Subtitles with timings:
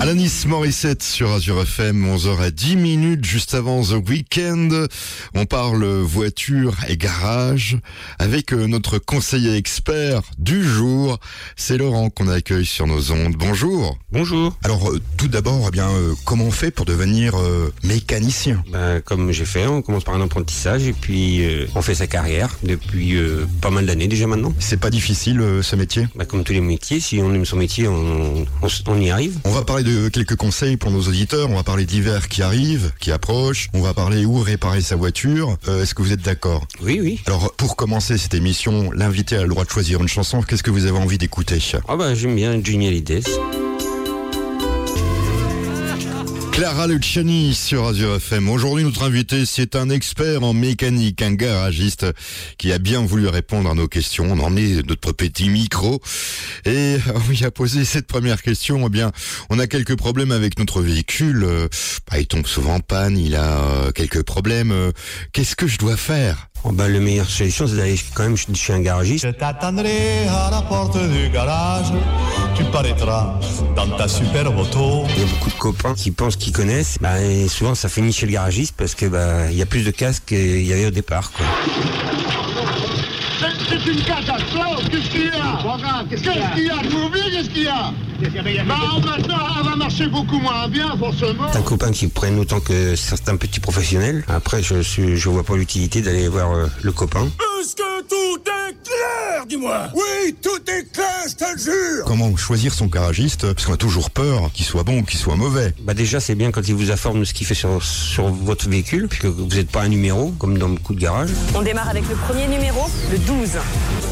[0.00, 4.88] Alanis Morissette sur Azure FM, 11h à 10 minutes juste avant The Weekend.
[5.34, 7.76] On parle voiture et garage
[8.18, 11.18] avec euh, notre conseiller expert du jour.
[11.54, 13.34] C'est Laurent qu'on accueille sur nos ondes.
[13.38, 13.98] Bonjour.
[14.10, 14.56] Bonjour.
[14.64, 18.64] Alors euh, tout d'abord, eh bien, euh, comment on fait pour devenir euh, mécanicien?
[18.72, 22.06] Ben, comme j'ai fait, on commence par un apprentissage et puis euh, on fait sa
[22.06, 23.18] carrière depuis
[23.60, 24.54] pas mal d'années déjà maintenant.
[24.60, 26.06] C'est pas difficile ce métier?
[26.14, 29.10] Ben, comme tous les métiers, si on aime son métier, on, on s- on y
[29.10, 29.38] arrive.
[29.44, 31.50] On va parler de quelques conseils pour nos auditeurs.
[31.50, 33.68] On va parler d'hiver qui arrive, qui approche.
[33.74, 35.56] On va parler où réparer sa voiture.
[35.68, 36.66] Euh, Est-ce que vous êtes d'accord?
[36.82, 37.20] Oui, oui.
[37.26, 40.42] Alors, pour commencer cette émission, l'invité a le droit de choisir une chanson.
[40.42, 41.58] Qu'est-ce que vous avez envie d'écouter?
[41.88, 43.22] Ah ben, j'aime bien Johnny Hallyday.
[46.60, 48.50] Clara Luciani sur Azure FM.
[48.50, 52.04] Aujourd'hui, notre invité, c'est un expert en mécanique, un garagiste
[52.58, 54.26] qui a bien voulu répondre à nos questions.
[54.30, 56.02] On a emmené notre petit micro
[56.66, 58.86] et on lui a posé cette première question.
[58.86, 59.10] Eh bien,
[59.48, 61.44] on a quelques problèmes avec notre véhicule.
[61.44, 61.68] Euh,
[62.10, 64.70] bah, il tombe souvent en panne, il a euh, quelques problèmes.
[64.70, 64.92] Euh,
[65.32, 66.49] Qu'est-ce que je dois faire?
[66.62, 69.24] Oh, ben, la meilleure solution, c'est d'aller quand même chez un garagiste.
[69.26, 71.86] Je t'attendrai à la porte du garage.
[72.54, 73.34] Tu paraîtras
[73.74, 74.06] dans ta.
[74.06, 76.98] Il y a beaucoup de copains qui pensent qu'ils connaissent.
[77.00, 79.84] Ben, et souvent, ça finit chez le garagiste parce que ben, il y a plus
[79.84, 81.32] de casques qu'il y avait au départ.
[81.32, 81.46] Quoi.
[83.40, 87.48] C'est- C'est une catastrophe Qu'est-ce qu'il y a Qu'est-ce qu'il y a Je m'oublie, qu'est-ce
[87.50, 87.92] qu'il y a
[88.66, 88.74] Bah
[89.04, 91.46] maintenant, elle va marcher beaucoup moins bien, forcément.
[91.54, 94.24] un copain qui prennent autant que certains petits professionnels.
[94.28, 97.28] Après, je je vois pas l'utilité d'aller voir euh, le copain.
[97.60, 98.59] Est-ce que tout est
[99.40, 103.66] clair, dis-moi Oui, tout est clair, je te le jure Comment choisir son garagiste Parce
[103.66, 105.72] qu'on a toujours peur qu'il soit bon ou qu'il soit mauvais.
[105.82, 108.68] Bah déjà, c'est bien quand il vous informe de ce qu'il fait sur, sur votre
[108.68, 111.30] véhicule, puisque vous n'êtes pas un numéro, comme dans beaucoup de garages.
[111.54, 113.50] On démarre avec le premier numéro, le 12.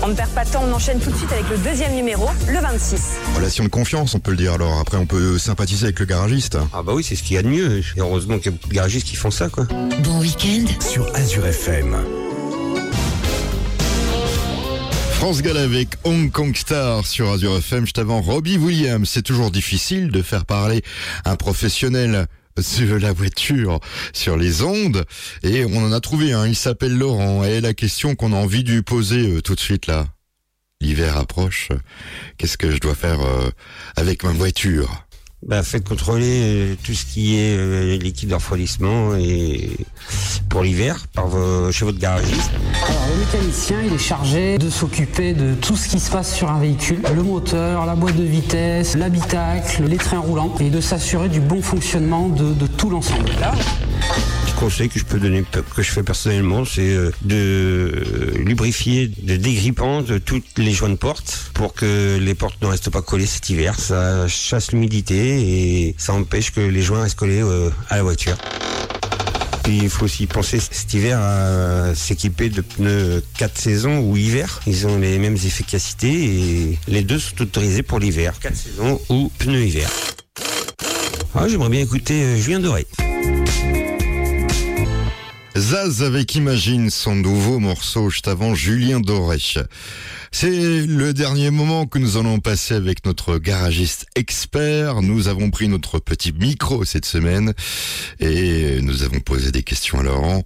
[0.02, 2.28] On ne perd pas de temps, on enchaîne tout de suite avec le deuxième numéro,
[2.46, 3.00] le 26.
[3.36, 4.52] Relation de confiance, on peut le dire.
[4.54, 6.58] Alors après, on peut sympathiser avec le garagiste.
[6.72, 7.78] Ah bah oui, c'est ce qu'il y a de mieux.
[7.78, 9.64] Et heureusement qu'il y a beaucoup de garagistes qui font ça, quoi.
[10.02, 11.96] Bon week-end Sur Azure FM.
[15.18, 17.80] France Gall avec Hong Kong Star sur Azure FM.
[17.80, 19.10] Juste avant, Robbie Williams.
[19.10, 20.80] C'est toujours difficile de faire parler
[21.24, 22.28] un professionnel
[22.60, 23.80] sur la voiture,
[24.12, 25.04] sur les ondes.
[25.42, 26.46] Et on en a trouvé un.
[26.46, 27.42] Il s'appelle Laurent.
[27.42, 30.06] Et la question qu'on a envie de poser euh, tout de suite là.
[30.80, 31.70] L'hiver approche.
[32.36, 33.50] Qu'est-ce que je dois faire euh,
[33.96, 35.07] avec ma voiture?
[35.46, 39.70] Bah faites contrôler euh, tout ce qui est euh, liquide de refroidissement et
[40.48, 41.06] pour l'hiver
[41.70, 42.50] chez votre garagiste.
[42.84, 46.50] Alors, le mécanicien, il est chargé de s'occuper de tout ce qui se passe sur
[46.50, 51.28] un véhicule, le moteur, la boîte de vitesse, l'habitacle, les trains roulants, et de s'assurer
[51.28, 53.30] du bon fonctionnement de, tout l'ensemble.
[54.58, 55.44] Conseil que je peux donner,
[55.76, 60.88] que je fais personnellement, c'est euh, de euh, lubrifier, de dégrippant de toutes les joints
[60.88, 63.78] de porte pour que les portes ne restent pas collées cet hiver.
[63.78, 68.36] Ça chasse l'humidité et ça empêche que les joints restent collés euh, à la voiture.
[69.68, 74.60] Il faut aussi penser cet hiver à s'équiper de pneus 4 saisons ou hiver.
[74.66, 78.34] Ils ont les mêmes efficacités et les deux sont autorisés pour l'hiver.
[78.40, 79.90] 4 saisons ou pneus hiver.
[81.34, 82.86] Ah, J'aimerais bien écouter euh, Julien Doré.
[85.58, 89.38] Zaz avec Imagine, son nouveau morceau juste avant Julien Doré.
[90.30, 95.02] C'est le dernier moment que nous allons passer avec notre garagiste expert.
[95.02, 97.54] Nous avons pris notre petit micro cette semaine
[98.20, 100.42] et nous avons posé des questions à Laurent.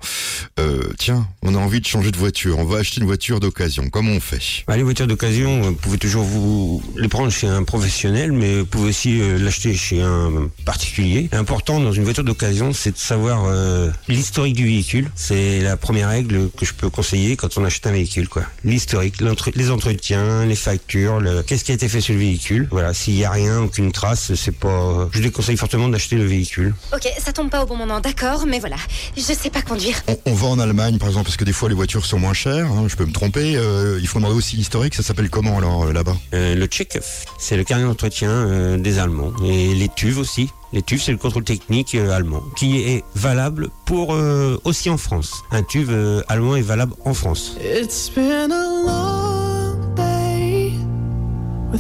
[0.61, 2.59] Euh, tiens, on a envie de changer de voiture.
[2.59, 3.89] On va acheter une voiture d'occasion.
[3.91, 4.65] Comment on fait?
[4.67, 8.67] Bah, les voitures d'occasion, vous pouvez toujours vous les prendre chez un professionnel, mais vous
[8.67, 11.29] pouvez aussi euh, l'acheter chez un particulier.
[11.33, 15.11] L'important dans une voiture d'occasion, c'est de savoir euh, l'historique du véhicule.
[15.17, 18.29] C'est la première règle que je peux conseiller quand on achète un véhicule.
[18.65, 19.17] L'historique,
[19.57, 21.43] les entretiens, les factures, le...
[21.43, 22.69] qu'est-ce qui a été fait sur le véhicule.
[22.71, 25.09] Voilà, s'il y a rien, aucune trace, c'est pas.
[25.13, 26.75] Je déconseille fortement d'acheter le véhicule.
[26.95, 28.77] Ok, ça tombe pas au bon moment, d'accord, mais voilà,
[29.17, 30.03] je sais pas conduire.
[30.09, 32.35] on, on va en Allemagne, par exemple, parce que des fois les voitures sont moins
[32.35, 32.67] chères.
[32.67, 33.57] hein, je peux me tromper.
[33.57, 34.95] Euh, il faut demander aussi l'historique.
[34.95, 36.17] Ça s'appelle comment alors euh, là-bas?
[36.35, 36.99] Euh, le check
[37.39, 39.33] c'est le carnet d'entretien euh, des Allemands.
[39.45, 40.49] Et les TUV aussi.
[40.75, 44.97] Les TUV, c'est le contrôle technique euh, allemand, qui est valable pour euh, aussi en
[44.97, 45.43] France.
[45.51, 47.57] Un TUV euh, allemand est valable en France.
[47.63, 48.62] It's been a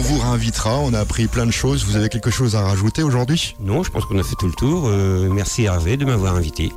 [0.00, 0.78] Vous réinvitera.
[0.80, 1.84] On a appris plein de choses.
[1.84, 3.56] Vous avez quelque chose à rajouter aujourd'hui?
[3.60, 4.88] Non, je pense qu'on a fait tout le tour.
[4.88, 6.72] Euh, merci Hervé de m'avoir invité.